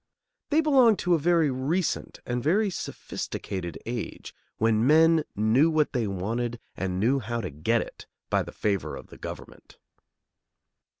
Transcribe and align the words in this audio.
They 0.49 0.61
belong 0.61 0.95
to 0.95 1.13
a 1.13 1.19
very 1.19 1.51
recent 1.51 2.21
and 2.25 2.41
very 2.41 2.71
sophisticated 2.71 3.77
age, 3.85 4.33
when 4.57 4.87
men 4.87 5.23
knew 5.35 5.69
what 5.69 5.93
they 5.93 6.07
wanted 6.07 6.59
and 6.75 6.99
knew 6.99 7.19
how 7.19 7.39
to 7.39 7.51
get 7.51 7.81
it 7.83 8.07
by 8.27 8.41
the 8.41 8.51
favor 8.51 8.95
of 8.95 9.09
the 9.09 9.19
government. 9.19 9.77